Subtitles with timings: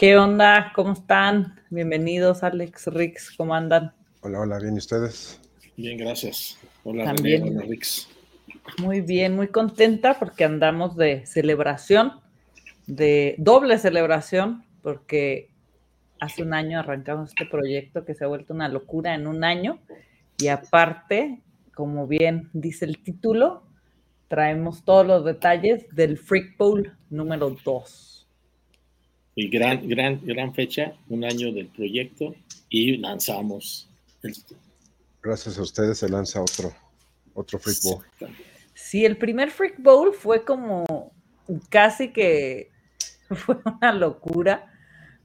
[0.00, 0.72] ¿Qué onda?
[0.74, 1.60] ¿Cómo están?
[1.68, 3.92] Bienvenidos, Alex, Rix, ¿cómo andan?
[4.22, 5.38] Hola, hola, bien, ¿y ustedes?
[5.76, 6.58] Bien, gracias.
[6.84, 7.44] Hola, También.
[7.44, 8.08] René, hola, Rix.
[8.78, 12.18] Muy bien, muy contenta porque andamos de celebración,
[12.86, 15.50] de doble celebración, porque
[16.18, 19.80] hace un año arrancamos este proyecto que se ha vuelto una locura en un año
[20.38, 21.42] y aparte,
[21.74, 23.64] como bien dice el título,
[24.28, 28.09] traemos todos los detalles del Freak Bowl número 2.
[29.34, 32.34] Y gran, gran, gran fecha, un año del proyecto
[32.68, 33.88] y lanzamos
[34.22, 34.34] el
[35.22, 36.72] Gracias a ustedes se lanza otro,
[37.34, 38.04] otro Freak Bowl.
[38.74, 41.12] Sí, el primer Freak Bowl fue como
[41.68, 42.70] casi que
[43.30, 44.72] fue una locura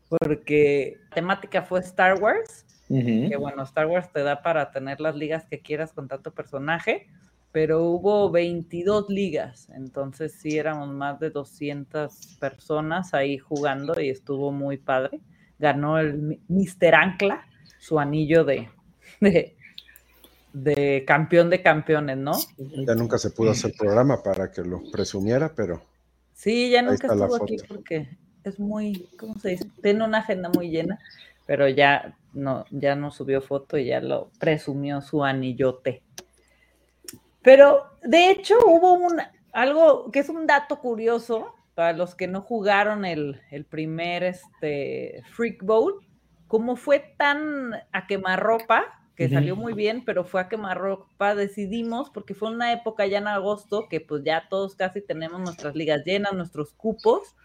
[0.09, 5.15] porque la temática fue Star Wars, que bueno, Star Wars te da para tener las
[5.15, 7.07] ligas que quieras con tanto personaje,
[7.55, 14.51] pero hubo 22 ligas, entonces sí éramos más de 200 personas ahí jugando y estuvo
[14.51, 15.21] muy padre.
[15.57, 16.93] Ganó el Mi- Mr.
[16.95, 17.45] Ancla
[17.79, 18.67] su anillo de,
[19.21, 19.55] de,
[20.51, 22.33] de campeón de campeones, ¿no?
[22.57, 25.81] Ya nunca se pudo hacer programa para que lo presumiera, pero
[26.33, 27.73] Sí, ya nunca estuvo aquí foto.
[27.73, 28.09] porque
[28.43, 29.65] es muy, ¿cómo se dice?
[29.81, 30.99] Tiene una agenda muy llena,
[31.45, 36.03] pero ya no, ya no subió foto y ya lo presumió su anillote.
[37.45, 39.21] Pero de hecho hubo un
[39.53, 45.21] algo que es un dato curioso para los que no jugaron el, el primer este,
[45.31, 46.05] Freak Bowl,
[46.47, 48.83] como fue tan a quemarropa,
[49.15, 53.27] que salió muy bien, pero fue a quemarropa, decidimos, porque fue una época ya en
[53.27, 57.35] agosto, que pues ya todos casi tenemos nuestras ligas llenas, nuestros cupos,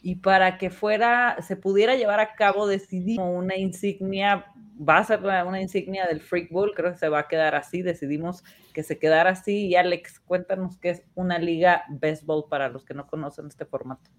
[0.00, 4.46] y para que fuera, se pudiera llevar a cabo, decidimos una insignia,
[4.80, 7.82] va a ser una insignia del Freak Bowl, creo que se va a quedar así,
[7.82, 12.84] decidimos que se quedara así, y Alex, cuéntanos qué es una liga baseball para los
[12.84, 14.10] que no conocen este formato.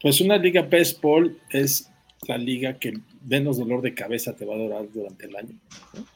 [0.00, 1.90] Pues una liga baseball es
[2.28, 2.94] la liga que
[3.26, 5.58] menos dolor de cabeza te va a durar durante el año.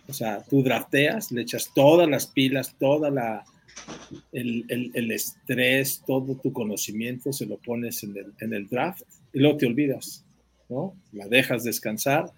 [0.08, 3.44] O sea, tú drafteas, le echas todas las pilas, toda la
[4.32, 9.02] el, el- el estrés, todo tu conocimiento se lo pones en el, en el draft
[9.32, 10.24] y luego te olvidas,
[10.68, 10.94] ¿no?
[11.12, 12.30] La dejas descansar.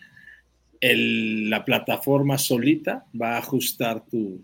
[0.81, 4.43] El- la plataforma solita va a ajustar tu,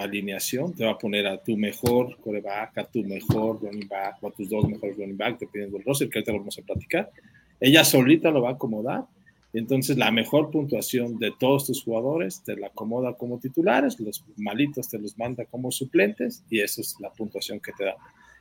[0.00, 4.28] alineación, te va a poner a tu mejor coreback, a tu mejor running back, o
[4.28, 7.10] a tus dos mejores running back, dependiendo del roster, que ahorita lo vamos a platicar.
[7.60, 9.04] Ella solita lo va a acomodar.
[9.52, 14.88] Entonces, la mejor puntuación de todos tus jugadores te la acomoda como titulares, los malitos
[14.88, 17.94] te los manda como suplentes, y esa es la puntuación que te da.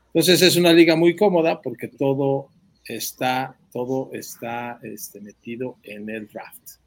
[0.07, 2.47] Entonces, es una liga muy cómoda porque todo
[2.85, 6.82] está, todo está este, metido en el draft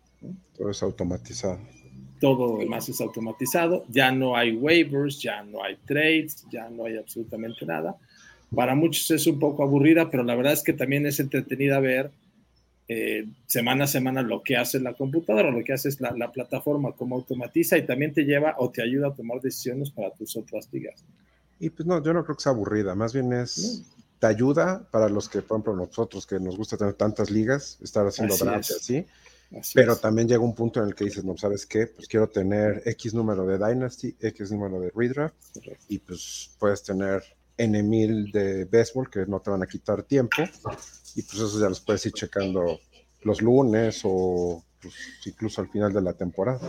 [0.56, 1.59] todo es automatizado.
[2.20, 6.97] todo demás es automatizado, ya no hay waivers, ya no hay trades, ya no hay
[6.97, 7.97] absolutamente nada.
[8.54, 12.10] Para muchos es un poco aburrida, pero la verdad es que también es entretenida ver
[12.88, 16.31] eh, semana a semana lo que hace la computadora, lo que hace es la, la
[16.31, 20.36] plataforma, cómo automatiza y también te lleva o te ayuda a tomar decisiones para tus
[20.36, 21.04] otras ligas.
[21.59, 23.82] Y pues no, yo no creo que sea aburrida, más bien es,
[24.20, 28.06] te ayuda para los que, por ejemplo, nosotros que nos gusta tener tantas ligas, estar
[28.06, 28.76] haciendo Así draft y es.
[28.76, 29.06] así,
[29.59, 30.01] Así pero es.
[30.01, 31.87] también llega un punto en el que dices, no, ¿sabes qué?
[31.87, 35.34] Pues quiero tener X número de Dynasty, X número de Redraft,
[35.89, 37.23] y pues puedes tener
[37.57, 40.43] N mil de béisbol que no te van a quitar tiempo,
[41.15, 42.81] y pues eso ya los puedes ir checando
[43.23, 46.61] los lunes o pues, incluso al final de la temporada.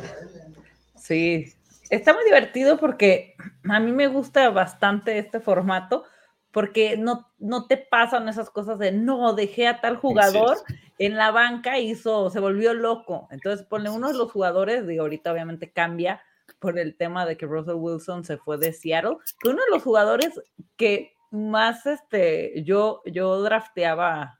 [0.97, 1.53] Sí,
[1.89, 3.35] está muy divertido porque
[3.69, 6.03] a mí me gusta bastante este formato
[6.51, 10.57] porque no, no te pasan esas cosas de no, dejé a tal jugador
[10.97, 13.27] en la banca, hizo, se volvió loco.
[13.31, 16.21] Entonces, pone uno de los jugadores, digo, ahorita obviamente cambia
[16.59, 19.83] por el tema de que Russell Wilson se fue de Seattle, que uno de los
[19.83, 20.41] jugadores
[20.75, 24.39] que más este, yo, yo drafteaba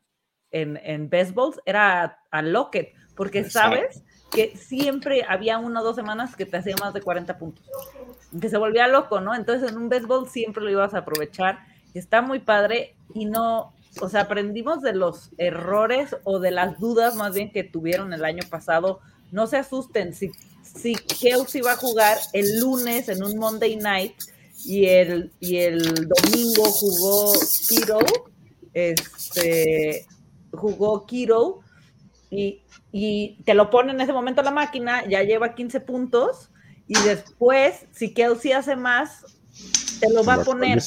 [0.51, 5.95] en, en baseballs era a, a Lockett, porque sabes que siempre había una o dos
[5.95, 7.65] semanas que te hacía más de 40 puntos,
[8.39, 9.35] que se volvía loco, ¿no?
[9.35, 11.59] Entonces en un béisbol siempre lo ibas a aprovechar,
[11.93, 17.15] está muy padre y no, o sea, aprendimos de los errores o de las dudas
[17.15, 18.99] más bien que tuvieron el año pasado,
[19.31, 20.31] no se asusten, si,
[20.63, 24.15] si Kelsey va a jugar el lunes en un Monday night
[24.65, 27.33] y el, y el domingo jugó
[27.67, 27.99] Kiro,
[28.73, 30.05] este,
[30.51, 31.59] jugó Kiro
[32.29, 32.61] y,
[32.91, 36.49] y te lo pone en ese momento la máquina, ya lleva 15 puntos
[36.87, 39.25] y después, si Kelsey hace más,
[39.99, 40.81] te lo va a poner.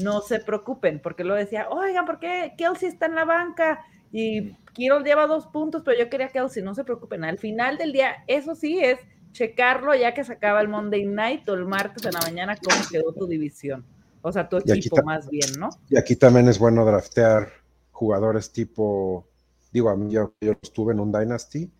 [0.00, 3.84] No se preocupen, porque lo decía, oigan, ¿por qué Kelsey está en la banca?
[4.10, 7.24] Y Kiro lleva dos puntos, pero yo quería Kelsey, no se preocupen.
[7.24, 8.98] Al final del día, eso sí es
[9.32, 12.76] checarlo ya que se acaba el Monday night o el martes en la mañana, cómo
[12.90, 13.84] quedó tu división.
[14.22, 15.70] O sea, tu equipo más bien, ¿no?
[15.88, 17.48] Y aquí también es bueno draftear
[17.90, 19.26] jugadores tipo
[19.72, 21.72] Digo, a mí yo, yo estuve en un Dynasty,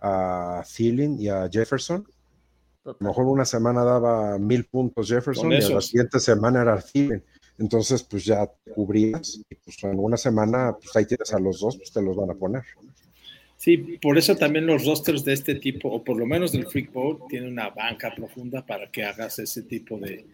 [0.00, 2.06] a Thielen y a Jefferson.
[2.86, 6.80] A lo mejor una semana daba mil puntos Jefferson y a la siguiente semana era
[6.80, 7.22] Thielen.
[7.58, 11.60] Entonces, pues ya te cubrías y pues en una semana, pues ahí tienes a los
[11.60, 12.62] dos, pues te los van a poner.
[13.56, 16.92] Sí, por eso también los rosters de este tipo, o por lo menos del Freak
[16.92, 20.26] Bowl, tienen una banca profunda para que hagas ese tipo de,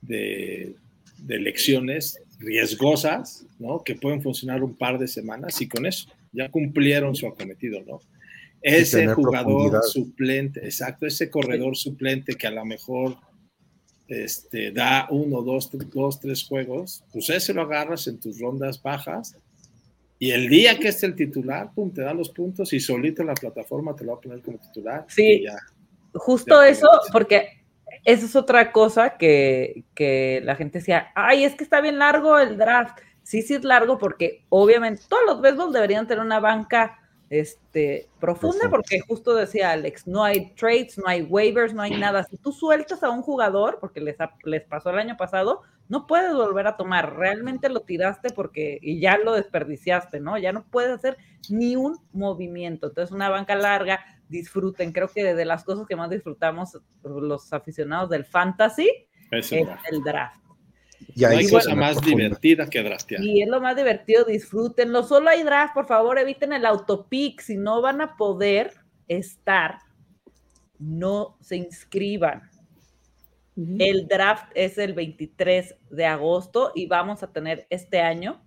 [0.00, 0.74] de,
[1.18, 3.82] de elecciones riesgosas, ¿no?
[3.84, 8.00] Que pueden funcionar un par de semanas y con eso ya cumplieron su acometido, ¿no?
[8.60, 13.18] Ese jugador suplente, exacto, ese corredor suplente que a lo mejor
[14.08, 19.36] este, da uno, dos, dos, tres juegos, pues ese lo agarras en tus rondas bajas
[20.18, 23.34] y el día que esté el titular, pum, te da los puntos y solito la
[23.34, 25.04] plataforma te lo va a poner como titular.
[25.08, 25.44] Sí,
[26.14, 27.64] justo eso, porque
[28.04, 32.38] esa es otra cosa que, que la gente decía, ay, es que está bien largo
[32.38, 32.98] el draft.
[33.22, 36.98] Sí, sí es largo porque obviamente todos los béisbol deberían tener una banca
[37.40, 42.22] este, profunda, porque justo decía Alex, no hay trades, no hay waivers, no hay nada.
[42.22, 46.32] Si tú sueltas a un jugador, porque les, les pasó el año pasado, no puedes
[46.32, 47.16] volver a tomar.
[47.16, 50.38] Realmente lo tiraste porque y ya lo desperdiciaste, ¿no?
[50.38, 51.16] Ya no puedes hacer
[51.50, 52.86] ni un movimiento.
[52.86, 54.92] Entonces, una banca larga, disfruten.
[54.92, 58.88] Creo que de las cosas que más disfrutamos los aficionados del fantasy
[59.32, 60.43] es el draft.
[61.14, 63.22] Y hay cosa más divertida que draftear.
[63.22, 65.02] Y es lo más divertido, disfrútenlo.
[65.04, 67.40] Solo hay draft, por favor, eviten el autopic.
[67.40, 68.72] Si no van a poder
[69.06, 69.78] estar,
[70.78, 72.50] no se inscriban.
[73.56, 78.42] El draft es el 23 de agosto y vamos a tener este año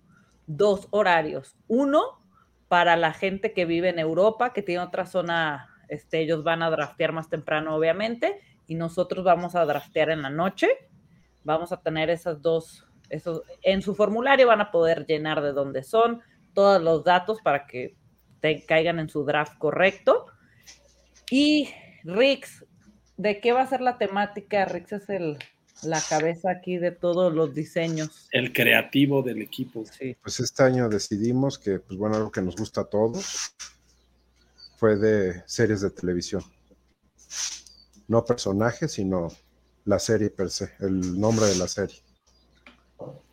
[0.46, 1.56] dos horarios.
[1.66, 2.02] Uno
[2.68, 6.70] para la gente que vive en Europa, que tiene otra zona, este, ellos van a
[6.70, 10.68] draftear más temprano, obviamente, y nosotros vamos a draftear en la noche
[11.48, 15.82] vamos a tener esas dos, esos, en su formulario van a poder llenar de dónde
[15.82, 16.20] son,
[16.52, 17.96] todos los datos para que
[18.40, 20.26] te caigan en su draft correcto.
[21.30, 21.70] Y
[22.04, 22.64] Rix,
[23.16, 24.66] ¿de qué va a ser la temática?
[24.66, 25.38] Rix es el,
[25.82, 28.28] la cabeza aquí de todos los diseños.
[28.30, 29.84] El creativo del equipo.
[29.86, 30.16] Sí.
[30.22, 33.54] Pues este año decidimos que, pues bueno, algo que nos gusta a todos
[34.76, 36.42] fue de series de televisión.
[38.06, 39.28] No personajes, sino
[39.88, 41.96] la serie per se, el nombre de la serie.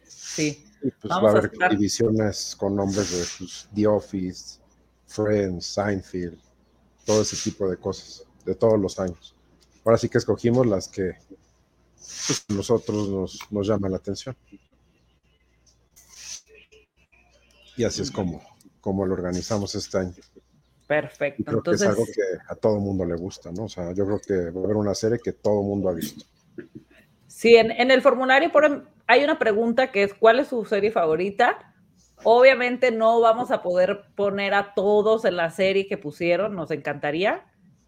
[0.08, 0.66] Sí.
[0.80, 4.60] pues va a haber divisiones con nombres de pues, The Office,
[5.06, 6.40] Friends, Seinfeld,
[7.06, 9.36] todo ese tipo de cosas, de todos los años.
[9.84, 11.18] Ahora sí que escogimos las que
[11.96, 14.38] pues, nosotros nos, nos llaman la atención.
[17.76, 18.42] Y así es como,
[18.80, 20.16] como lo organizamos este año.
[20.88, 21.44] Perfecto.
[21.44, 23.66] creo que es algo que a todo mundo le gusta, ¿no?
[23.66, 26.24] O sea, yo creo que va a haber una serie que todo mundo ha visto.
[27.36, 31.74] Sí, en, el formulario por, hay una pregunta que es ¿cuál es su serie favorita?
[32.24, 37.46] Obviamente no vamos a poder poner a todos en la serie que pusieron, nos encantaría,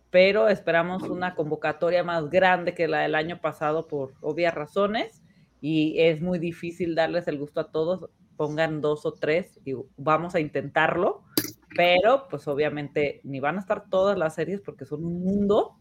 [0.09, 5.23] pero esperamos una convocatoria más grande que la del año pasado por obvias razones
[5.61, 10.35] y es muy difícil darles el gusto a todos, pongan dos o tres y vamos
[10.35, 11.23] a intentarlo,
[11.73, 15.77] pero pues obviamente ni van a estar todas las series porque son un mundo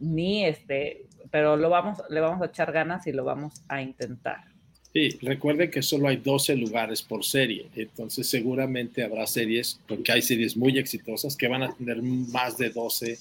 [0.00, 4.44] ni este, pero lo vamos, le vamos a echar ganas y lo vamos a intentar.
[4.92, 10.22] Sí, recuerden que solo hay 12 lugares por serie, entonces seguramente habrá series, porque hay
[10.22, 13.18] series muy exitosas que van a tener más de 12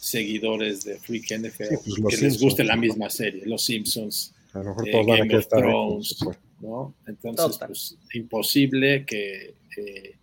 [0.00, 4.74] seguidores de Freak NFL pues que les guste la misma serie, Los Simpsons, a lo
[4.74, 6.18] mejor eh, Game of Thrones,
[6.60, 6.94] ¿no?
[7.06, 10.16] Entonces, pues, imposible que, eh,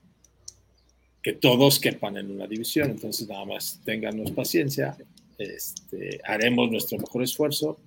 [1.23, 4.95] que todos quepan en una división, entonces nada más ténganos paciencia,
[5.37, 7.77] este, haremos nuestro mejor esfuerzo.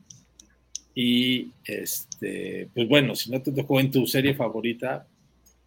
[0.94, 5.06] Y este, pues bueno, si no te tocó en tu serie favorita,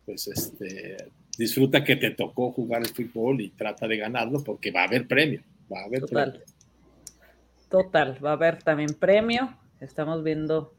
[0.05, 0.97] pues este,
[1.37, 5.07] disfruta que te tocó jugar el fútbol y trata de ganarlo porque va a haber
[5.07, 5.41] premio.
[5.71, 6.31] Va a haber Total.
[6.31, 6.47] Premio.
[7.69, 9.57] Total, va a haber también premio.
[9.79, 10.73] Estamos viendo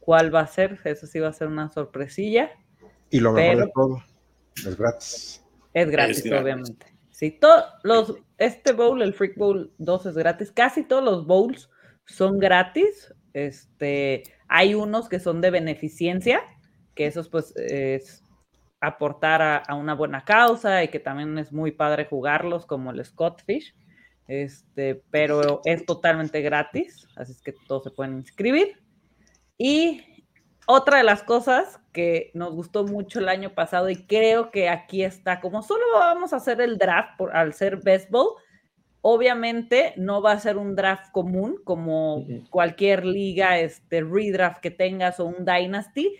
[0.00, 0.80] cuál va a ser.
[0.84, 2.50] Eso sí va a ser una sorpresilla.
[3.10, 4.02] Y lo mejor de todo,
[4.56, 5.44] es gratis.
[5.72, 6.95] Es gratis, obviamente.
[7.16, 10.52] Sí, todos los, este bowl, el Freak Bowl 2 es gratis.
[10.52, 11.70] Casi todos los bowls
[12.04, 13.14] son gratis.
[13.32, 16.42] Este, hay unos que son de beneficencia,
[16.94, 18.22] que esos pues es
[18.82, 23.74] aportar a, una buena causa y que también es muy padre jugarlos como el Scottfish.
[24.28, 28.78] Este, pero es totalmente gratis, así es que todos se pueden inscribir.
[29.56, 30.15] Y
[30.66, 35.02] otra de las cosas que nos gustó mucho el año pasado y creo que aquí
[35.02, 38.30] está, como solo vamos a hacer el draft por, al ser baseball,
[39.00, 45.20] obviamente no va a ser un draft común como cualquier liga, este redraft que tengas
[45.20, 46.16] o un dynasty.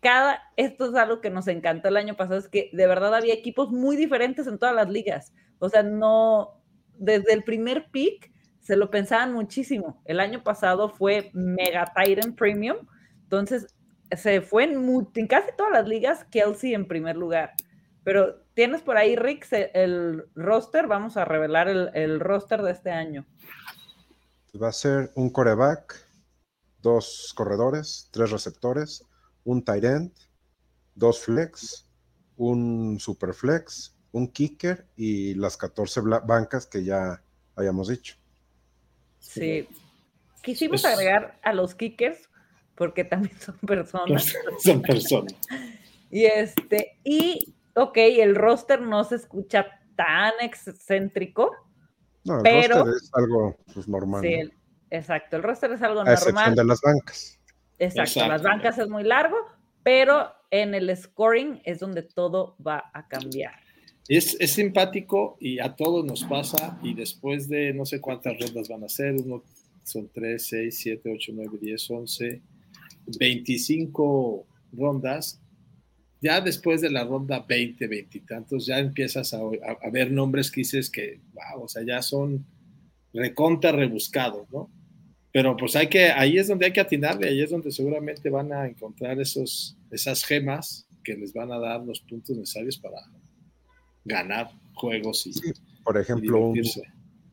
[0.00, 3.34] cada, esto es algo que nos encantó el año pasado, es que de verdad había
[3.34, 5.32] equipos muy diferentes en todas las ligas.
[5.58, 6.60] O sea, no,
[6.96, 8.30] desde el primer pick
[8.60, 10.00] se lo pensaban muchísimo.
[10.04, 12.76] El año pasado fue Mega Titan Premium,
[13.26, 13.74] entonces
[14.16, 17.54] se fue en, en casi todas las ligas Kelsey en primer lugar.
[18.04, 22.92] Pero tienes por ahí, Rick, el roster, vamos a revelar el, el roster de este
[22.92, 23.26] año.
[24.62, 26.06] Va a ser un coreback,
[26.80, 29.04] dos corredores, tres receptores,
[29.42, 30.12] un tight end,
[30.94, 31.88] dos flex,
[32.36, 37.20] un super flex, un kicker y las 14 bancas que ya
[37.56, 38.16] habíamos dicho.
[39.18, 39.68] Sí.
[40.42, 42.28] Quisimos agregar a los kickers
[42.76, 44.34] porque también son personas.
[44.62, 45.34] son personas.
[46.10, 49.66] y este, y ok, el roster no se escucha
[49.96, 51.50] tan excéntrico.
[52.24, 54.22] No, el pero, roster es algo pues, normal.
[54.22, 54.50] Sí,
[54.90, 56.14] exacto, el roster es algo a normal.
[56.14, 57.38] excepción de las bancas.
[57.78, 58.28] Exacto, Exacto.
[58.28, 59.36] las bancas es muy largo,
[59.82, 63.54] pero en el scoring es donde todo va a cambiar.
[64.08, 68.68] Es, es simpático y a todos nos pasa y después de no sé cuántas rondas
[68.68, 69.42] van a ser, uno
[69.82, 72.42] son 3, 6, 7, 8, 9, 10, 11,
[73.18, 75.40] 25 rondas,
[76.20, 80.10] ya después de la ronda 20, 20 y tantos, ya empiezas a, a, a, ver
[80.10, 82.44] nombres que dices que, wow, o sea, ya son
[83.12, 84.70] reconta rebuscados, ¿no?
[85.32, 88.52] Pero pues hay que, ahí es donde hay que atinarle, ahí es donde seguramente van
[88.52, 92.98] a encontrar esos, esas gemas que les van a dar los puntos necesarios para
[94.04, 95.52] ganar juegos y, sí,
[95.84, 96.60] por ejemplo, un,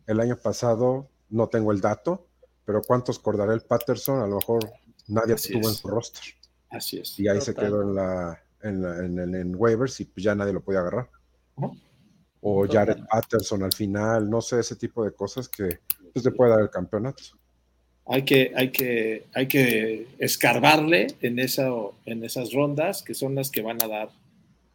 [0.07, 2.27] el año pasado no tengo el dato,
[2.65, 4.21] pero ¿cuántos Cordarel Patterson?
[4.21, 4.69] A lo mejor
[5.07, 5.75] nadie Así estuvo es.
[5.75, 6.23] en su roster.
[6.69, 7.19] Así es.
[7.19, 7.55] Y ahí Total.
[7.55, 10.79] se quedó en la, en, la, en, en waivers y pues ya nadie lo podía
[10.79, 11.09] agarrar.
[11.55, 11.79] Uh -huh.
[12.41, 12.87] O Total.
[12.87, 15.79] Jared Patterson al final, no sé, ese tipo de cosas que
[16.11, 17.23] pues, te puede dar el campeonato.
[18.05, 21.69] Hay que, hay que, hay que escarbarle en, esa,
[22.05, 24.09] en esas rondas que son las que van a dar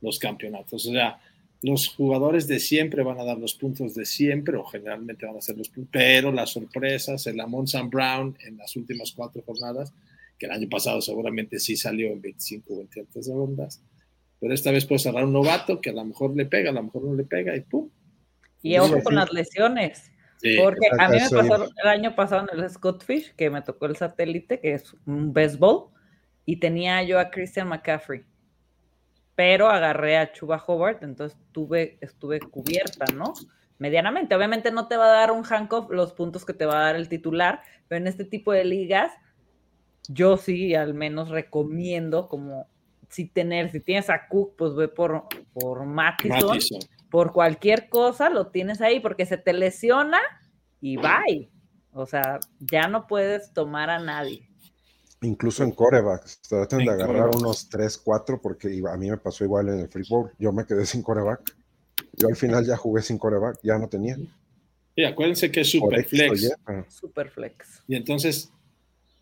[0.01, 0.87] los campeonatos.
[0.87, 1.21] O sea,
[1.61, 5.43] los jugadores de siempre van a dar los puntos de siempre, o generalmente van a
[5.43, 9.93] ser los puntos, pero las sorpresas, el Amon Sam Brown en las últimas cuatro jornadas,
[10.39, 13.83] que el año pasado seguramente sí salió en 25 o 28 rondas,
[14.41, 16.83] pero esta vez puede cerrar un novato que a lo mejor le pega, a lo
[16.83, 17.91] mejor no le pega y ¡pum!
[18.63, 20.11] Y ojo con las lesiones.
[20.41, 23.63] Sí, porque a mí me pasó el año pasado en el Scott Fish, que me
[23.63, 25.89] tocó el satélite, que es un béisbol,
[26.45, 28.25] y tenía yo a Christian McCaffrey
[29.39, 33.35] pero agarré a Chuba Hobart, entonces tuve, estuve cubierta, ¿no?
[33.79, 34.35] Medianamente.
[34.35, 36.97] Obviamente no te va a dar un handcuff los puntos que te va a dar
[36.97, 39.13] el titular, pero en este tipo de ligas,
[40.09, 42.67] yo sí al menos recomiendo como
[43.09, 48.31] si tener, si tienes a Cook, pues ve por, por Mattison, Mattison, por cualquier cosa
[48.31, 50.21] lo tienes ahí, porque se te lesiona
[50.81, 51.51] y bye.
[51.93, 54.49] O sea, ya no puedes tomar a nadie.
[55.23, 59.69] Incluso en corebacks, traten de agarrar unos 3, 4, porque a mí me pasó igual
[59.69, 60.31] en el free bowl.
[60.39, 61.57] Yo me quedé sin coreback.
[62.13, 64.17] Yo al final ya jugué sin coreback, ya no tenía.
[64.95, 66.53] Y acuérdense que es super flex.
[66.89, 67.83] Super flex.
[67.89, 68.53] Y entonces,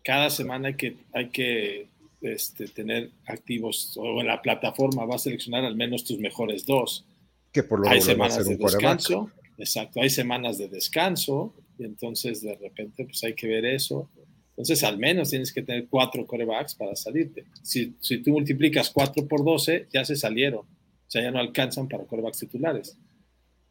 [0.07, 1.89] cada semana hay que, hay que
[2.21, 7.03] este, tener activos, o en la plataforma va a seleccionar al menos tus mejores dos.
[7.51, 9.29] Que por lo hay semanas de descanso.
[9.57, 11.53] Exacto, hay semanas de descanso.
[11.77, 14.09] Y entonces, de repente, pues hay que ver eso.
[14.51, 17.43] Entonces, al menos tienes que tener cuatro corebacks para salirte.
[17.61, 20.61] Si, si, tú multiplicas 4 por 12, ya se salieron.
[20.61, 22.97] O sea, ya no alcanzan para corebacks titulares.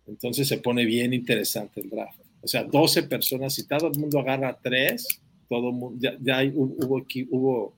[0.07, 2.21] Entonces se pone bien interesante el draft.
[2.43, 6.53] O sea, 12 personas, si todo el mundo agarra 3, todo mundo, ya, ya hay,
[6.55, 7.75] hubo, hubo,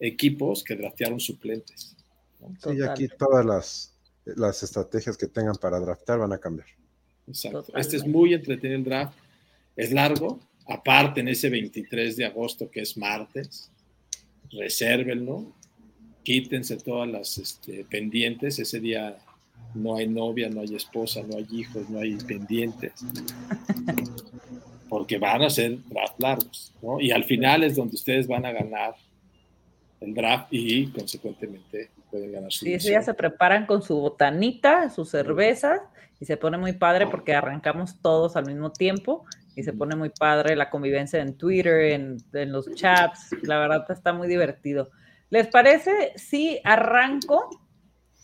[0.00, 1.96] equipos que draftearon suplentes.
[2.40, 2.54] ¿no?
[2.62, 3.94] Sí, y aquí todas las,
[4.24, 6.66] las estrategias que tengan para draftar van a cambiar.
[7.26, 7.62] Exacto.
[7.62, 7.80] Totalmente.
[7.80, 9.16] Este es muy entretenido el draft.
[9.76, 13.70] Es largo, aparte en ese 23 de agosto que es martes,
[14.50, 15.52] resérvenlo,
[16.22, 19.18] quítense todas las este, pendientes, ese día
[19.74, 22.92] no hay novia, no hay esposa, no hay hijos, no hay pendientes,
[24.88, 27.00] porque van a ser draft largos, ¿no?
[27.00, 28.94] Y al final es donde ustedes van a ganar
[30.00, 35.04] el draft y consecuentemente pueden ganar su Sí, ya se preparan con su botanita, su
[35.04, 35.82] cerveza
[36.20, 39.24] y se pone muy padre porque arrancamos todos al mismo tiempo
[39.56, 43.84] y se pone muy padre la convivencia en Twitter, en, en, los chats, la verdad
[43.88, 44.90] está muy divertido.
[45.30, 47.48] ¿Les parece si arranco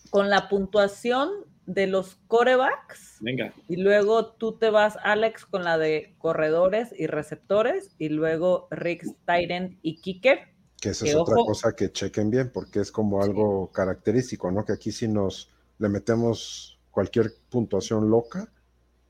[0.09, 1.29] con la puntuación
[1.65, 3.17] de los corebacks?
[3.21, 3.53] Venga.
[3.67, 9.05] Y luego tú te vas, Alex, con la de corredores y receptores, y luego Rick,
[9.25, 10.39] Tyrant y Kicker.
[10.79, 13.75] Que esa es otra cosa que chequen bien, porque es como algo sí.
[13.75, 14.65] característico, ¿no?
[14.65, 18.51] Que aquí sí nos le metemos cualquier puntuación loca,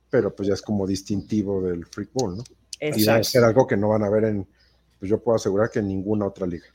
[0.09, 2.43] pero pues ya es como distintivo del freakball, ¿no?
[2.79, 3.01] Exacto.
[3.01, 4.47] Y va a ser algo que no van a ver en,
[4.99, 6.67] pues yo puedo asegurar que en ninguna otra liga.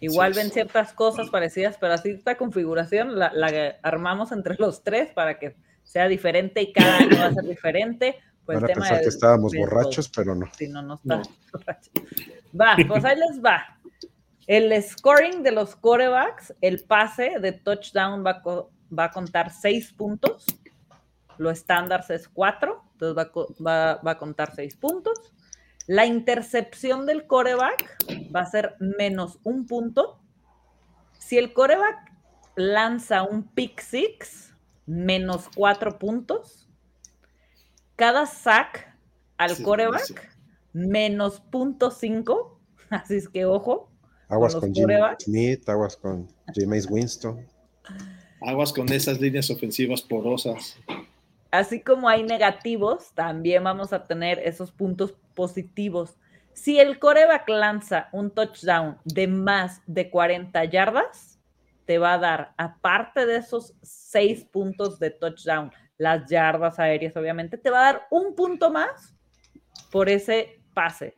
[0.00, 5.12] Igual ven ciertas cosas parecidas, pero así esta configuración la, la armamos entre los tres
[5.12, 8.16] para que sea diferente y cada año va a ser diferente.
[8.46, 9.70] Pues Van el a tema pensar que del estábamos béisbol.
[9.70, 10.46] borrachos, pero no.
[10.56, 11.22] Si no, no está No.
[11.52, 11.90] borracho.
[12.58, 13.78] Va, pues ahí les va.
[14.46, 18.42] El scoring de los corebacks, el pase de touchdown va
[18.98, 20.46] va a contar seis puntos.
[21.38, 23.30] Lo estándar es cuatro, entonces va
[23.64, 25.32] va- va a contar seis puntos.
[25.90, 27.96] La intercepción del coreback
[28.32, 30.20] va a ser menos un punto.
[31.18, 32.12] Si el coreback
[32.54, 34.54] lanza un pick six,
[34.86, 36.68] menos cuatro puntos.
[37.96, 38.96] Cada sack
[39.36, 40.30] al Sí, coreback,
[40.72, 42.60] menos punto cinco.
[42.90, 43.90] Así es que ojo.
[44.28, 44.94] Aguas los con Jimmy.
[45.18, 47.44] Smith, aguas con Jameis Winston.
[48.42, 50.78] Aguas con esas líneas ofensivas porosas.
[51.50, 56.16] Así como hay negativos, también vamos a tener esos puntos positivos.
[56.52, 61.40] Si el coreback lanza un touchdown de más de 40 yardas,
[61.86, 67.58] te va a dar, aparte de esos seis puntos de touchdown, las yardas aéreas, obviamente,
[67.58, 69.16] te va a dar un punto más
[69.90, 71.16] por ese pase.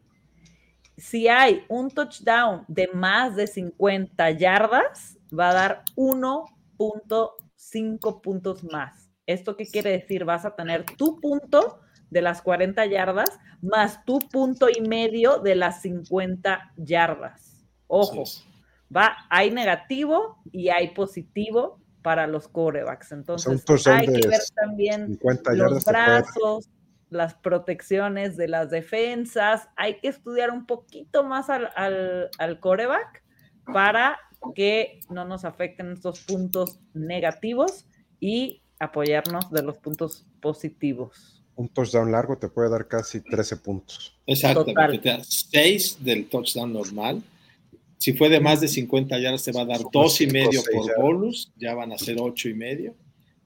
[0.97, 9.12] Si hay un touchdown de más de 50 yardas, va a dar 1.5 puntos más.
[9.27, 10.25] ¿Esto qué quiere decir?
[10.25, 13.31] Vas a tener tu punto de las 40 yardas
[13.63, 17.65] más tu punto y medio de las 50 yardas.
[17.87, 18.25] Ojo,
[18.95, 23.13] va, hay negativo y hay positivo para los corebacks.
[23.13, 26.69] Entonces, hay que ver también 50 los brazos,
[27.09, 29.69] las protecciones de las defensas.
[29.77, 33.23] Hay que estudiar un poquito más al, al, al coreback
[33.73, 34.19] para
[34.57, 37.87] que no nos afecten estos puntos negativos
[38.19, 41.43] y apoyarnos de los puntos positivos.
[41.57, 44.15] Un touchdown largo te puede dar casi 13 puntos.
[44.27, 44.73] Exactamente.
[44.73, 45.01] Total.
[45.01, 47.23] Te da 6 del touchdown normal.
[47.99, 50.33] Si fue de más de 50 yardas, te va a dar Son dos y cinco,
[50.33, 51.03] medio por yardas.
[51.05, 51.53] bonus.
[51.57, 52.95] Ya van a ser ocho y medio.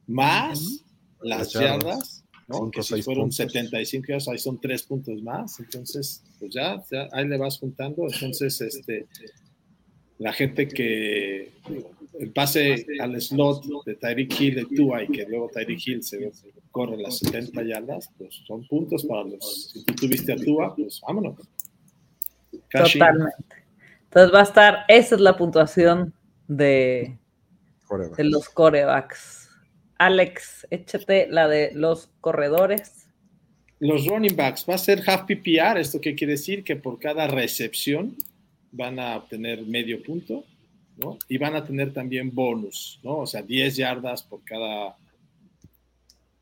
[0.07, 0.83] Más
[1.21, 1.83] las Las yardas.
[1.83, 2.57] yardas, ¿no?
[2.59, 3.37] Cinco, que si fueron puntos.
[3.37, 5.59] 75 yardas, ahí son tres puntos más.
[5.61, 8.05] Entonces, pues ya, ya ahí le vas juntando.
[8.11, 9.07] Entonces, este,
[10.19, 11.53] la gente que
[12.19, 16.31] el pase al slot de Tyreek Hill de Tua y que luego Tyreek Hill se
[16.71, 19.71] corre las 70 yardas, pues son puntos para los.
[19.73, 21.37] Si tú tuviste a Tua, pues vámonos.
[22.69, 23.01] Cash in.
[23.01, 23.67] Totalmente.
[24.05, 26.15] Entonces va a estar, esa es la puntuación
[26.49, 27.19] de,
[28.17, 29.51] de los corebacks.
[29.99, 33.09] Alex, échate la de los corredores.
[33.79, 35.79] Los running backs va a ser half PPR.
[35.79, 36.65] ¿Esto qué quiere decir?
[36.65, 38.17] Que por cada recepción
[38.77, 40.45] van a obtener medio punto,
[40.99, 41.19] ¿no?
[41.29, 43.19] Y van a tener también bonus, ¿no?
[43.19, 44.97] O sea, 10 yardas por cada.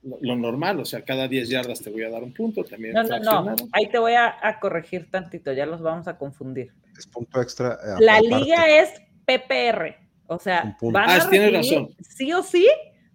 [0.03, 2.93] Lo, lo normal, o sea, cada 10 yardas te voy a dar un punto también.
[2.95, 3.57] No, no, no.
[3.73, 6.73] Ahí te voy a, a corregir tantito, ya los vamos a confundir.
[6.99, 7.75] Es punto extra.
[7.83, 8.37] eh, La aparte.
[8.45, 8.91] liga es
[9.25, 9.97] PPR.
[10.27, 11.97] O sea, van Ah, a tienes recibir, razón.
[12.03, 12.67] sí o sí,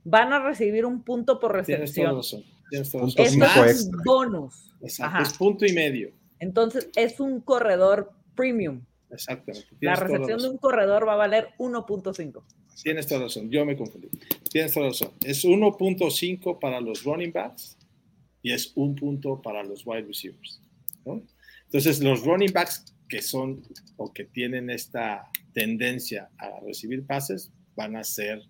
[0.03, 2.15] van a recibir un punto por Tienes toda recepción.
[2.15, 2.43] razón.
[2.69, 3.41] Tienes toda Punto razón.
[3.41, 4.71] Esto cinco es Más, bonus.
[4.81, 5.23] exacto, Ajá.
[5.27, 6.11] es punto y medio.
[6.39, 8.81] Entonces, es un corredor premium.
[9.11, 9.67] Exactamente.
[9.81, 12.43] La recepción de un corredor va a valer 1.5.
[12.83, 14.09] Tienes toda razón, yo me confundí.
[14.49, 15.11] Tienes toda razón.
[15.23, 17.77] Es 1.5 para los running backs
[18.41, 20.61] y es un punto para los wide receivers.
[21.05, 21.23] ¿no?
[21.65, 23.63] Entonces, los running backs que son
[23.97, 28.41] o que tienen esta tendencia a recibir pases van a ser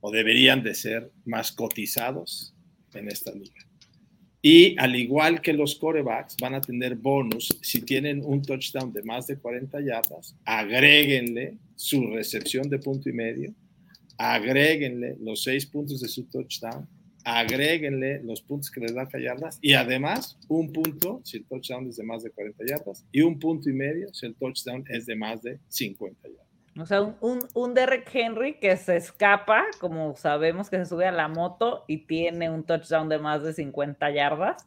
[0.00, 2.54] o deberían de ser más cotizados
[2.94, 3.69] en esta liga.
[4.42, 9.02] Y al igual que los corebacks, van a tener bonus si tienen un touchdown de
[9.02, 13.52] más de 40 yardas, agréguenle su recepción de punto y medio,
[14.16, 16.88] agréguenle los seis puntos de su touchdown,
[17.24, 21.96] agréguenle los puntos que les da yardas y además un punto si el touchdown es
[21.96, 25.16] de más de 40 yardas y un punto y medio si el touchdown es de
[25.16, 26.49] más de 50 yardas.
[26.78, 31.06] O sea, un, un, un Derrick Henry que se escapa, como sabemos que se sube
[31.06, 34.64] a la moto y tiene un touchdown de más de 50 yardas,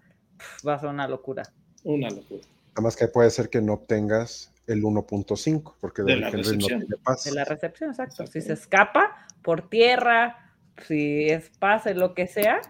[0.67, 1.43] va a ser una locura.
[1.83, 2.43] Una locura.
[2.69, 6.43] Nada más que puede ser que no obtengas el 1.5, porque De Derrick Henry no
[6.43, 6.79] recepción.
[6.81, 7.29] tiene pase.
[7.29, 8.27] De la recepción, exacto.
[8.27, 10.55] Si se escapa por tierra,
[10.87, 12.61] si es pase, lo que sea,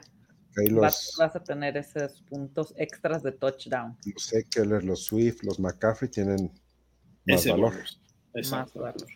[0.56, 3.98] vas, los, vas a tener esos puntos extras de touchdown.
[4.06, 6.52] los Eckler, los Swift, los McCaffrey tienen
[7.26, 7.74] más Ese valor.
[8.34, 8.80] Exacto.
[8.80, 9.08] Más valor.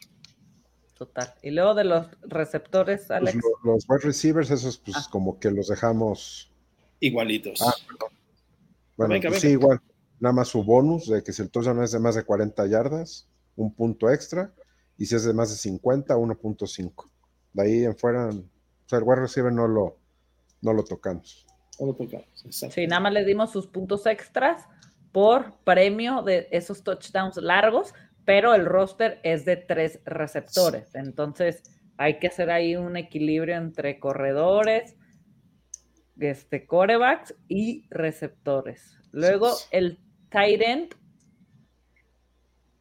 [0.97, 1.33] Total.
[1.43, 3.35] Y luego de los receptores, Pues Alex.
[3.63, 5.05] lo- los wide receivers, esos pues Ah.
[5.11, 6.51] como que los dejamos.
[6.99, 7.61] Igualitos.
[7.61, 8.09] Ah, perdón.
[8.95, 9.47] Bueno, Venga, pues venga.
[9.59, 9.81] sí, igual.
[10.19, 13.27] Nada más su bonus de que si el touchdown es de más de 40 yardas,
[13.55, 14.51] un punto extra.
[14.97, 17.11] Y si es de más de 50, 1.5.
[17.53, 18.43] De ahí en fuera, o
[18.87, 19.99] sea, el wide receiver no lo,
[20.61, 21.45] no lo tocamos.
[21.79, 22.25] No lo tocamos.
[22.43, 22.73] Exacto.
[22.73, 24.63] Sí, nada más le dimos sus puntos extras
[25.11, 27.93] por premio de esos touchdowns largos,
[28.27, 30.93] pero el roster es de tres receptores.
[30.95, 31.63] Entonces,
[31.95, 34.95] hay que hacer ahí un equilibrio entre corredores,
[36.19, 38.97] este, corebacks y receptores.
[39.13, 39.97] Luego, el
[40.29, 40.95] tight end.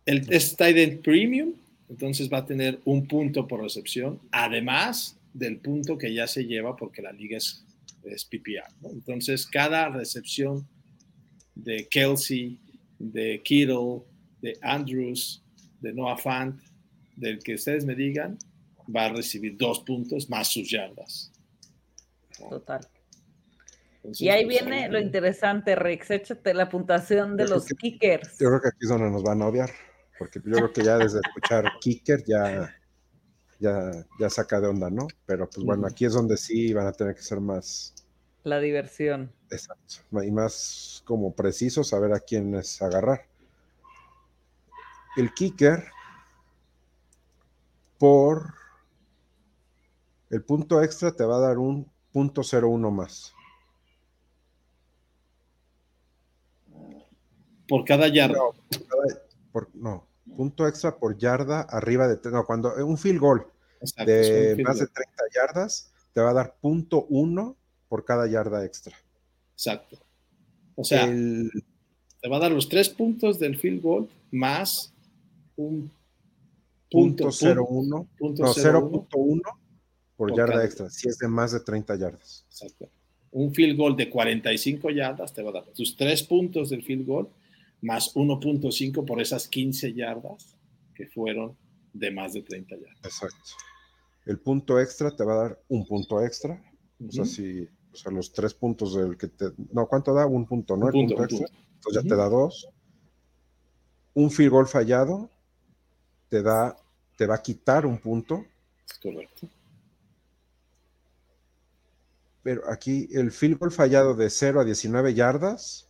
[0.05, 1.53] El es tight end premium,
[1.89, 6.75] entonces va a tener un punto por recepción, además del punto que ya se lleva
[6.75, 7.65] porque la liga es,
[8.03, 8.91] es PPR.
[8.91, 10.67] Entonces, cada recepción
[11.55, 12.59] de Kelsey,
[12.99, 14.03] de Kittle,
[14.47, 15.43] de Andrews,
[15.81, 16.61] de Noah Fant,
[17.17, 18.39] del que ustedes me digan,
[18.95, 21.33] va a recibir dos puntos más sus yardas.
[22.49, 22.87] Total.
[24.05, 28.39] y ahí pues, viene lo interesante, Rex, échate la puntuación de los kickers.
[28.39, 29.71] Yo creo que aquí es donde nos van a odiar,
[30.17, 32.73] porque yo creo que ya desde escuchar kicker ya,
[33.59, 35.09] ya, ya saca de onda, ¿no?
[35.25, 37.95] Pero pues bueno, aquí es donde sí van a tener que ser más...
[38.45, 39.33] La diversión.
[39.51, 39.97] Exacto.
[40.23, 43.27] Y más como preciso saber a quién es agarrar.
[45.17, 45.85] El kicker
[47.99, 48.55] por
[50.31, 53.33] el punto extra te va a dar un punto 01 más.
[57.69, 58.39] Por cada yarda.
[59.75, 62.31] No, punto extra por yarda arriba de.
[62.31, 63.47] No, cuando un field goal
[64.05, 67.57] de más de 30 yardas te va a dar punto 1
[67.89, 68.97] por cada yarda extra.
[69.55, 69.99] Exacto.
[70.75, 74.93] O sea, te va a dar los tres puntos del field goal más
[75.57, 75.91] un
[76.91, 77.89] punto, 0.1.
[77.89, 79.41] no, 0.1
[80.17, 82.45] por, yarda extra, si es de más de 30 yardas.
[82.49, 82.89] Exacto.
[83.33, 87.07] Un field goal de 45 yardas te va a dar tus tres puntos del field
[87.07, 87.29] goal
[87.83, 90.57] más 1.5 por esas 15 yardas
[90.95, 91.55] que fueron
[91.93, 93.05] de más de 30 yardas.
[93.05, 93.51] Exacto.
[94.25, 96.63] El punto extra te va a dar un punto extra.
[97.07, 99.47] O sea, si, o sea, los tres puntos del que te.
[99.73, 100.27] No, ¿cuánto da?
[100.27, 100.87] Un punto, ¿no?
[100.87, 101.47] Un punto, extra.
[101.75, 102.69] Entonces ya te da dos.
[104.15, 105.31] Un field goal fallado
[106.29, 106.77] te da,
[107.17, 108.45] te va a quitar un punto.
[109.03, 109.49] Correcto
[112.47, 115.89] pero aquí el field goal fallado de 0 a 19 yardas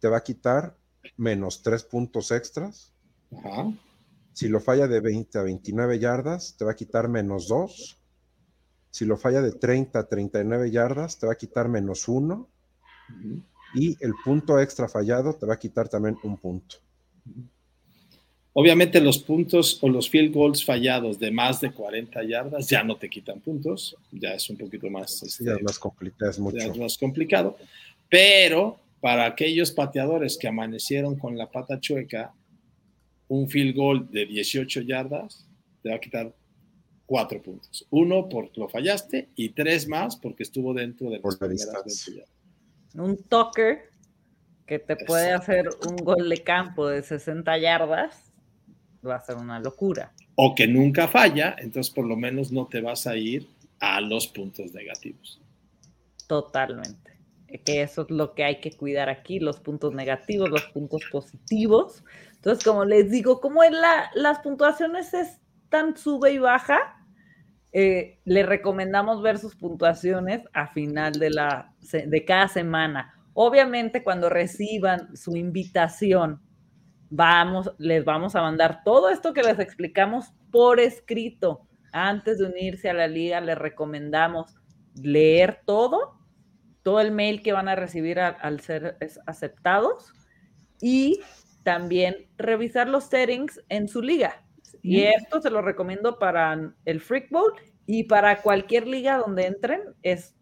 [0.00, 0.76] te va a quitar
[1.16, 2.92] menos 3 puntos extras.
[4.32, 7.96] Si lo falla de 20 a 29 yardas, te va a quitar menos 2.
[8.90, 12.48] Si lo falla de 30 a 39 yardas, te va a quitar menos 1.
[13.74, 16.78] Y el punto extra fallado te va a quitar también un punto.
[18.60, 22.96] Obviamente los puntos o los field goals fallados de más de 40 yardas ya no
[22.96, 26.74] te quitan puntos, ya es un poquito más, este, más complicado, es mucho.
[26.74, 27.56] más complicado,
[28.08, 32.34] pero para aquellos pateadores que amanecieron con la pata chueca,
[33.28, 35.46] un field goal de 18 yardas
[35.80, 36.34] te va a quitar
[37.06, 37.86] cuatro puntos.
[37.90, 42.10] Uno porque lo fallaste y tres más porque estuvo dentro de las primeras
[42.94, 43.82] Un toker
[44.66, 48.27] que te puede hacer un gol de campo de 60 yardas
[49.06, 50.12] va a ser una locura.
[50.34, 53.48] O que nunca falla, entonces por lo menos no te vas a ir
[53.80, 55.40] a los puntos negativos.
[56.26, 57.18] Totalmente.
[57.64, 62.04] Que eso es lo que hay que cuidar aquí, los puntos negativos, los puntos positivos.
[62.34, 66.78] Entonces, como les digo, como en la, las puntuaciones están sube y baja,
[67.72, 73.14] eh, le recomendamos ver sus puntuaciones a final de, la, de cada semana.
[73.32, 76.42] Obviamente, cuando reciban su invitación
[77.10, 81.66] vamos, les vamos a mandar todo esto que les explicamos por escrito.
[81.92, 84.54] Antes de unirse a la liga, les recomendamos
[85.02, 86.18] leer todo,
[86.82, 90.12] todo el mail que van a recibir al, ser aceptados
[90.80, 91.20] y
[91.62, 94.44] también revisar los settings en su liga.
[94.82, 97.52] Y esto se lo recomiendo para el Freak Bowl
[97.86, 99.82] y para cualquier liga donde entren.
[100.02, 100.34] Es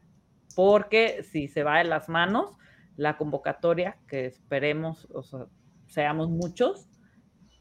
[0.55, 2.55] porque si se va de las manos,
[2.95, 5.07] la convocatoria, que esperemos
[5.87, 6.87] seamos muchos,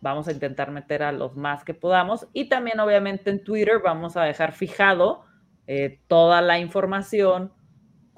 [0.00, 2.28] vamos a intentar meter a los más que podamos.
[2.34, 5.24] Y también obviamente en Twitter vamos a dejar fijado
[5.66, 7.52] eh, toda la información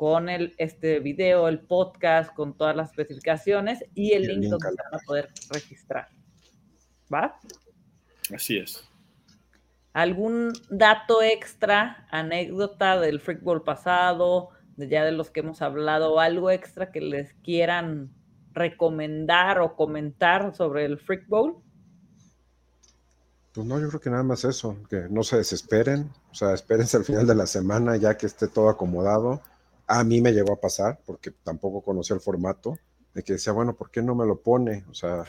[0.01, 4.99] con el este video, el podcast, con todas las especificaciones y el, link, donde van
[4.99, 6.09] a poder registrar.
[7.13, 7.39] ¿Va?
[8.35, 8.83] Así es.
[9.93, 16.19] ¿Algún dato extra, anécdota del Freak Bowl pasado, de ya de los que hemos hablado,
[16.19, 18.11] algo extra que les quieran
[18.55, 21.63] recomendar o comentar sobre el Freak Bowl?
[23.53, 26.97] Pues no, yo creo que nada más eso, que no se desesperen, o sea, espérense
[26.97, 29.43] al final de la semana ya que esté todo acomodado.
[29.93, 32.79] A mí me llegó a pasar, porque tampoco conocía el formato,
[33.13, 34.85] de que decía, bueno, ¿por qué no me lo pone?
[34.89, 35.25] O sea,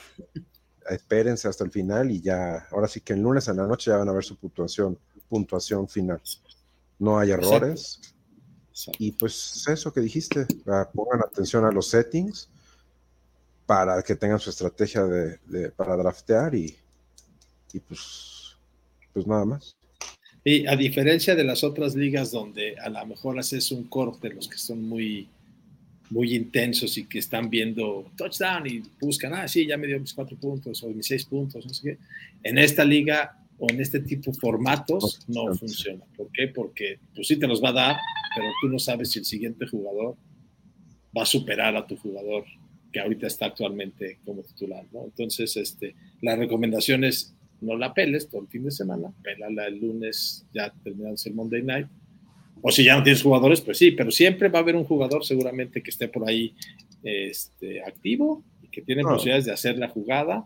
[0.88, 3.98] espérense hasta el final y ya, ahora sí que el lunes en la noche ya
[3.98, 6.22] van a ver su puntuación, puntuación final.
[7.00, 8.00] No hay errores.
[9.00, 10.46] Y pues eso que dijiste,
[10.94, 12.50] pongan atención a los settings
[13.66, 16.78] para que tengan su estrategia de, para draftear y,
[17.74, 18.58] y pues,
[19.14, 19.76] pues nada más.
[20.44, 24.48] Y a diferencia de las otras ligas donde a lo mejor haces un corte, los
[24.48, 25.28] que son muy,
[26.10, 30.14] muy intensos y que están viendo touchdown y buscan, ah, sí, ya me dio mis
[30.14, 31.98] cuatro puntos o mis seis puntos, no sé qué.
[32.44, 36.04] En esta liga o en este tipo de formatos no funciona.
[36.18, 36.48] ¿Por qué?
[36.48, 37.96] Porque pues sí te los va a dar,
[38.36, 40.16] pero tú no sabes si el siguiente jugador
[41.16, 42.46] va a superar a tu jugador
[42.92, 45.06] que ahorita está actualmente como titular, ¿no?
[45.06, 49.80] Entonces, este, la recomendación es no la peles todo el fin de semana, pelala el
[49.80, 51.88] lunes ya terminando el Monday Night.
[52.62, 55.26] O si ya no tienes jugadores, pues sí, pero siempre va a haber un jugador
[55.26, 56.54] seguramente que esté por ahí
[57.04, 60.46] este, activo y que tiene posibilidades de hacer la jugada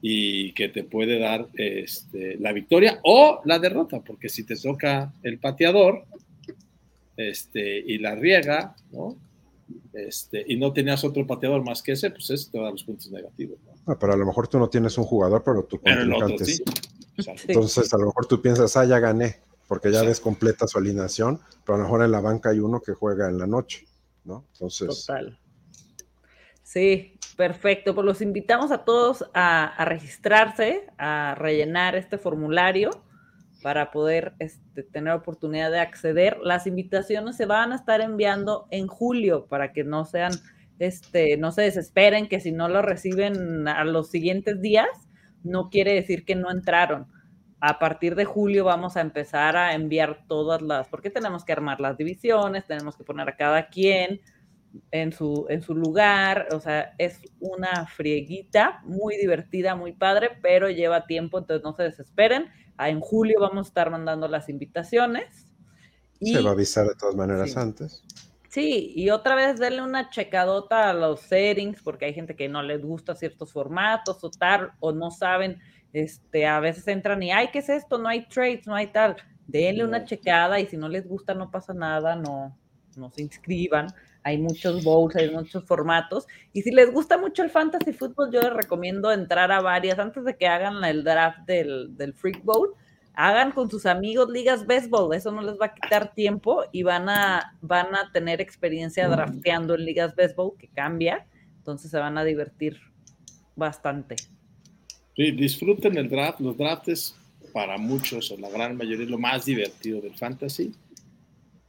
[0.00, 5.12] y que te puede dar este, la victoria o la derrota, porque si te toca
[5.22, 6.04] el pateador
[7.16, 9.16] este, y la riega, ¿no?
[9.92, 12.72] Este, y no tenías otro pateador más que ese, pues ese te va a dar
[12.74, 13.58] los puntos negativos.
[13.86, 16.64] Ah, pero a lo mejor tú no tienes un jugador, pero tu contrincante sí.
[17.48, 21.40] Entonces, a lo mejor tú piensas, ah, ya gané, porque ya ves completa su alineación,
[21.64, 23.86] pero a lo mejor en la banca hay uno que juega en la noche,
[24.24, 24.44] ¿no?
[24.52, 25.06] Entonces.
[25.06, 25.38] Total.
[26.62, 27.94] Sí, perfecto.
[27.94, 32.90] Pues los invitamos a todos a registrarse, a rellenar este formulario
[33.66, 36.38] para poder este, tener oportunidad de acceder.
[36.40, 40.30] Las invitaciones se van a estar enviando en julio para que no sean,
[40.78, 44.88] este, no se desesperen que si no lo reciben a los siguientes días,
[45.42, 47.06] no quiere decir que no entraron.
[47.60, 51.80] A partir de julio vamos a empezar a enviar todas las, porque tenemos que armar
[51.80, 54.20] las divisiones, tenemos que poner a cada quien
[54.90, 60.68] en su, en su lugar, o sea, es una frieguita muy divertida, muy padre, pero
[60.68, 65.46] lleva tiempo, entonces no se desesperen en julio vamos a estar mandando las invitaciones.
[66.20, 68.02] Y, Se va a avisar de todas maneras antes.
[68.56, 72.62] Sí, y otra vez denle una checadota a los settings, porque hay gente que no
[72.62, 75.58] les gusta ciertos formatos o tal, o no saben,
[75.92, 77.98] este, a veces entran y, ay, ¿qué es esto?
[77.98, 79.16] No hay trades, no hay tal.
[79.46, 82.58] Denle una checada y si no les gusta, no pasa nada, no,
[82.96, 83.88] no se inscriban
[84.22, 86.26] hay muchos bowls, hay muchos formatos.
[86.52, 90.24] Y si les gusta mucho el fantasy football, yo les recomiendo entrar a varias antes
[90.24, 92.74] de que hagan el draft del, del Freak Bowl.
[93.16, 97.08] Hagan con sus amigos ligas béisbol, eso no les va a quitar tiempo y van
[97.08, 101.26] a, van a tener experiencia drafteando en ligas béisbol, que cambia,
[101.58, 102.78] entonces se van a divertir
[103.56, 104.16] bastante.
[105.16, 107.16] Sí, disfruten el draft, los drafts
[107.52, 110.74] para muchos o la gran mayoría es lo más divertido del fantasy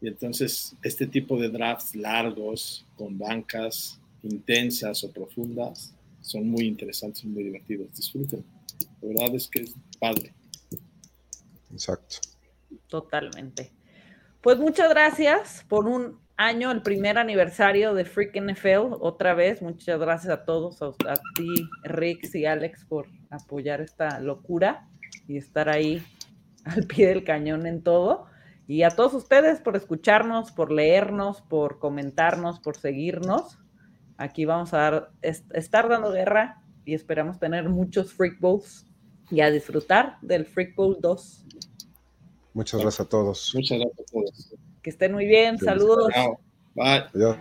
[0.01, 7.23] y entonces este tipo de drafts largos, con bancas intensas o profundas, son muy interesantes
[7.23, 7.93] y muy divertidos.
[7.95, 8.43] Disfruten.
[9.01, 10.33] La verdad es que es padre.
[11.77, 12.17] Exacto.
[12.87, 13.71] Totalmente.
[14.41, 18.95] Pues muchas gracias por un año, el primer aniversario de Freak NFL.
[18.99, 24.89] Otra vez, muchas gracias a todos, a, ti, Rix y Alex, por apoyar esta locura
[25.27, 26.03] y estar ahí
[26.65, 28.25] al pie del cañón en todo.
[28.65, 33.59] Y a todos ustedes por escucharnos, por leernos, por comentarnos, por seguirnos.
[34.17, 38.87] Aquí vamos a dar, estar dando guerra y esperamos tener muchos Freak Bowls
[39.29, 41.45] y a disfrutar del Freak Bowl 2.
[42.57, 43.51] Muchas gracias a todos.
[43.53, 44.55] Muchas gracias a todos.
[44.81, 45.59] Que estén muy bien.
[45.59, 46.09] Saludos.
[46.73, 47.03] Bye.
[47.13, 47.37] Adiós.